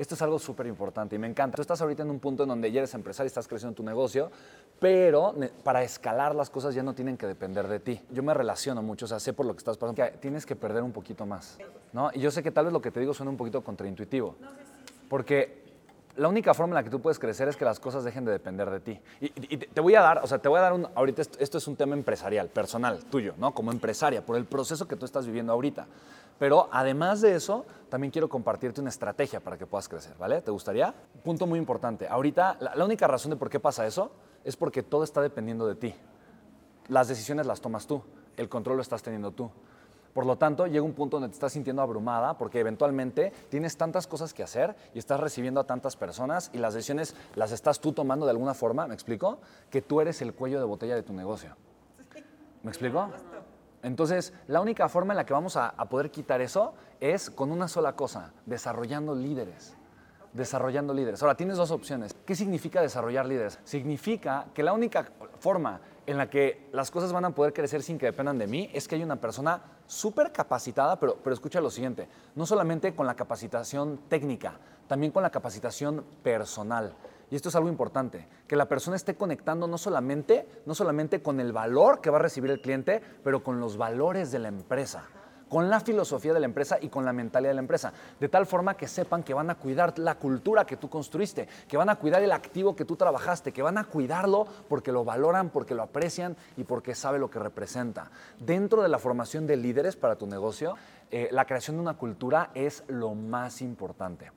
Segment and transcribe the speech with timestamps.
[0.00, 1.56] esto es algo súper importante y me encanta.
[1.56, 3.82] Tú estás ahorita en un punto en donde ya eres empresario y estás creciendo tu
[3.82, 4.30] negocio,
[4.78, 8.00] pero para escalar las cosas ya no tienen que depender de ti.
[8.10, 10.56] Yo me relaciono mucho, o sea, sé por lo que estás pasando, que tienes que
[10.56, 11.58] perder un poquito más,
[11.92, 12.10] ¿no?
[12.14, 14.36] Y yo sé que tal vez lo que te digo suena un poquito contraintuitivo,
[15.10, 15.59] porque
[16.16, 18.32] la única forma en la que tú puedes crecer es que las cosas dejen de
[18.32, 19.00] depender de ti.
[19.20, 21.66] Y, te voy a dar, o sea, te voy a dar un, ahorita esto, es
[21.68, 23.54] un tema empresarial, personal, tuyo, ¿no?
[23.54, 25.86] Como empresaria, por el proceso que tú estás viviendo ahorita.
[26.38, 30.40] Pero además de eso, también quiero compartirte una estrategia para que puedas crecer, ¿vale?
[30.40, 30.94] ¿Te gustaría?
[31.22, 32.08] Punto muy importante.
[32.08, 34.10] Ahorita, la única razón de por qué pasa eso
[34.44, 35.94] es porque todo está dependiendo de ti.
[36.88, 38.02] Las decisiones las tomas tú,
[38.36, 39.50] el control lo estás teniendo tú.
[40.14, 44.06] Por lo tanto, llega un punto donde te estás sintiendo abrumada porque eventualmente tienes tantas
[44.06, 47.92] cosas que hacer y estás recibiendo a tantas personas y las decisiones las estás tú
[47.92, 49.38] tomando de alguna forma, ¿me explico?
[49.70, 51.56] Que tú eres el cuello de botella de tu negocio.
[52.62, 53.08] ¿Me explico?
[53.82, 57.50] Entonces, la única forma en la que vamos a, a poder quitar eso es con
[57.50, 59.76] una sola cosa, desarrollando líderes
[60.32, 61.22] desarrollando líderes.
[61.22, 62.14] Ahora, tienes dos opciones.
[62.24, 63.58] ¿Qué significa desarrollar líderes?
[63.64, 67.98] Significa que la única forma en la que las cosas van a poder crecer sin
[67.98, 71.70] que dependan de mí es que hay una persona súper capacitada, pero, pero escucha lo
[71.70, 74.54] siguiente, no solamente con la capacitación técnica,
[74.86, 76.94] también con la capacitación personal.
[77.30, 81.38] Y esto es algo importante, que la persona esté conectando no solamente, no solamente con
[81.38, 85.04] el valor que va a recibir el cliente, pero con los valores de la empresa
[85.50, 88.46] con la filosofía de la empresa y con la mentalidad de la empresa, de tal
[88.46, 91.96] forma que sepan que van a cuidar la cultura que tú construiste, que van a
[91.96, 95.82] cuidar el activo que tú trabajaste, que van a cuidarlo porque lo valoran, porque lo
[95.82, 98.10] aprecian y porque sabe lo que representa.
[98.38, 100.76] Dentro de la formación de líderes para tu negocio,
[101.10, 104.30] eh, la creación de una cultura es lo más importante.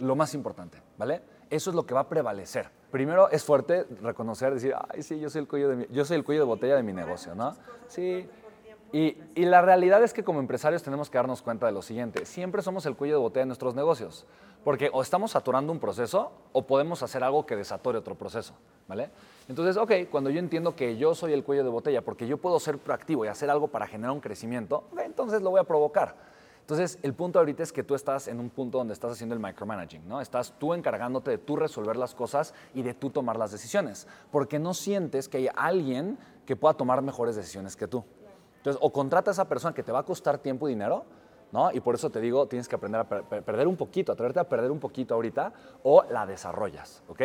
[0.00, 1.22] Lo más importante, ¿vale?
[1.48, 2.70] Eso es lo que va a prevalecer.
[2.90, 6.24] Primero es fuerte reconocer, decir, ay, sí, yo soy el cuello de, yo soy el
[6.24, 7.54] cuello de botella de mi negocio, ¿no?
[7.86, 8.28] Sí,
[8.92, 12.62] y, la realidad es que como empresarios tenemos que darnos cuenta de lo siguiente, siempre
[12.62, 14.26] somos el cuello de botella de nuestros negocios,
[14.64, 18.54] porque o estamos saturando un proceso o podemos hacer algo que desatore otro proceso,
[18.88, 19.10] ¿vale?
[19.48, 22.58] Entonces, ok, cuando yo entiendo que yo soy el cuello de botella, porque yo puedo
[22.58, 26.16] ser proactivo y hacer algo para generar un crecimiento, entonces lo voy a provocar.
[26.60, 29.40] Entonces, el punto ahorita es que tú estás en un punto donde estás haciendo el
[29.40, 30.20] micromanaging, ¿no?
[30.20, 34.60] Estás tú encargándote de tú resolver las cosas y de tú tomar las decisiones, porque
[34.60, 36.16] no sientes que hay alguien
[36.46, 38.04] que pueda tomar mejores decisiones que tú.
[38.60, 41.04] Entonces, o contrata a esa persona que te va a costar tiempo y dinero,
[41.50, 41.72] ¿no?
[41.72, 44.70] Y por eso te digo, tienes que aprender a perder un poquito, atreverte a perder
[44.70, 47.22] un poquito ahorita, o la desarrollas, ¿ok?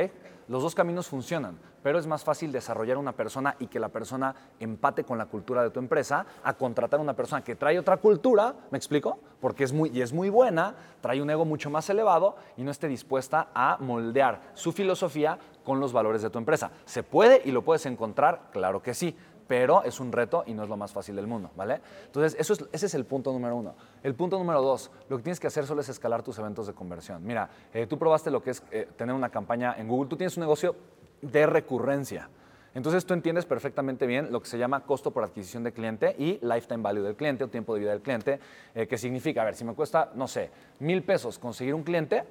[0.48, 4.34] Los dos caminos funcionan, pero es más fácil desarrollar una persona y que la persona
[4.60, 7.98] empate con la cultura de tu empresa a contratar a una persona que trae otra
[7.98, 9.20] cultura, ¿me explico?
[9.42, 12.72] Porque es muy, y es muy buena, trae un ego mucho más elevado y no
[12.72, 16.72] esté dispuesta a moldear su filosofía con los valores de tu empresa.
[16.86, 18.50] ¿Se puede y lo puedes encontrar?
[18.52, 19.16] Claro que sí
[19.48, 21.82] pero es un reto y no es lo más fácil del mundo, ¿vale?
[22.06, 23.76] Entonces, ese es el punto número uno.
[24.04, 26.74] El punto número dos, lo que tienes que hacer solo es escalar tus eventos de
[26.74, 27.24] conversión.
[27.24, 30.36] Mira, eh, tú probaste lo que es eh, tener una campaña en Google, tú tienes
[30.38, 30.76] un negocio
[31.22, 32.30] de recurrencia.
[32.74, 36.40] Entonces tú entiendes perfectamente bien lo que se llama costo por adquisición de cliente y
[36.46, 38.40] lifetime value del cliente o tiempo de vida del cliente,
[38.76, 42.26] eh, que significa, a ver, si me cuesta, no sé, mil pesos conseguir un cliente,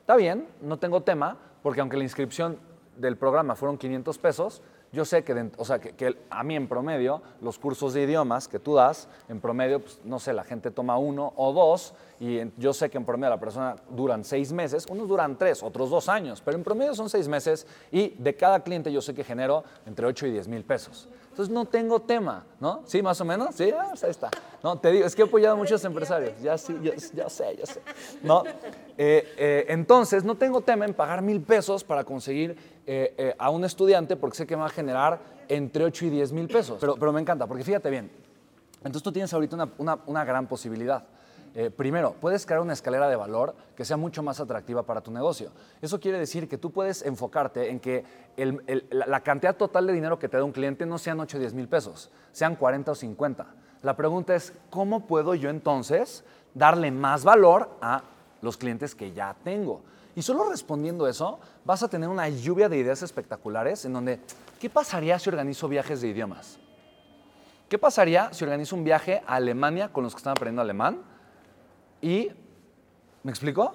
[0.00, 2.58] está bien, no tengo tema, porque aunque la inscripción
[2.96, 4.62] del programa fueron 500 pesos,
[4.94, 8.58] yo sé que, o sea, que, a mí en promedio, los cursos de idiomas que
[8.58, 12.72] tú das, en promedio, pues, no sé, la gente toma uno o dos, y yo
[12.72, 16.40] sé que en promedio la persona duran seis meses, unos duran tres, otros dos años,
[16.42, 20.06] pero en promedio son seis meses, y de cada cliente yo sé que genero entre
[20.06, 21.08] 8 y 10 mil pesos.
[21.34, 22.82] Entonces no tengo tema, ¿no?
[22.86, 23.56] ¿Sí, más o menos?
[23.56, 24.30] Sí, ah, pues ahí está.
[24.62, 26.78] No, te digo, es que he apoyado a muchos empresarios, ya sí,
[27.12, 27.82] ya, sé, ya sé.
[28.22, 28.44] ¿No?
[28.96, 33.64] Eh, eh, entonces no tengo tema en pagar mil pesos para conseguir eh, a un
[33.64, 36.78] estudiante porque sé que me va a generar entre 8 y 10 mil pesos.
[36.80, 38.10] Pero, pero me encanta, porque fíjate bien,
[38.78, 41.04] entonces tú tienes ahorita una, una, una gran posibilidad.
[41.56, 45.12] Eh, primero, puedes crear una escalera de valor que sea mucho más atractiva para tu
[45.12, 45.52] negocio.
[45.80, 48.04] Eso quiere decir que tú puedes enfocarte en que
[48.90, 51.54] la cantidad total de dinero que te da un cliente no sean 8 o 10
[51.54, 53.46] mil pesos, sean 40 o 50.
[53.82, 56.24] La pregunta es, ¿cómo puedo yo entonces
[56.54, 58.02] darle más valor a
[58.44, 59.82] los clientes que ya tengo?
[60.16, 64.20] Y solo respondiendo eso, vas a tener una lluvia de ideas espectaculares en donde,
[64.60, 66.58] ¿qué pasaría si organizo viajes de idiomas?
[67.68, 71.02] ¿Qué pasaría si organizo un viaje a Alemania con los que están aprendiendo alemán?
[72.00, 72.30] Y,
[73.22, 73.74] ¿me explico?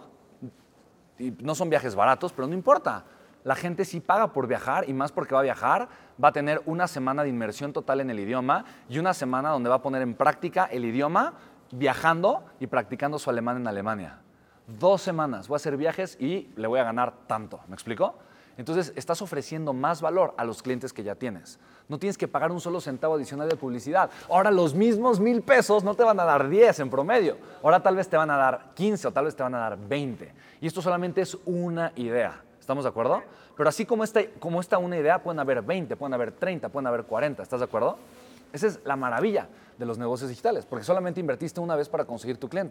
[1.40, 3.04] No son viajes baratos, pero no importa.
[3.44, 5.90] La gente sí paga por viajar y más porque va a viajar,
[6.24, 9.70] va a tener una semana de inmersión total en el idioma y una semana donde
[9.70, 11.34] va a poner en práctica el idioma
[11.72, 14.20] viajando y practicando su alemán en Alemania.
[14.78, 18.14] Dos semanas, voy a hacer viajes y le voy a ganar tanto, ¿me explico?
[18.56, 21.58] Entonces, estás ofreciendo más valor a los clientes que ya tienes.
[21.88, 24.12] No tienes que pagar un solo centavo adicional de publicidad.
[24.30, 27.38] Ahora, los mismos mil pesos no te van a dar 10 en promedio.
[27.64, 29.78] Ahora, tal vez te van a dar 15 o tal vez te van a dar
[29.78, 30.34] 20.
[30.60, 32.44] Y esto solamente es una idea.
[32.60, 33.24] ¿Estamos de acuerdo?
[33.56, 36.88] Pero así como esta, como esta una idea, pueden haber 20, pueden haber 30, pueden
[36.88, 37.42] haber 40.
[37.42, 37.98] ¿Estás de acuerdo?
[38.52, 42.38] Esa es la maravilla de los negocios digitales, porque solamente invertiste una vez para conseguir
[42.38, 42.68] tu cliente.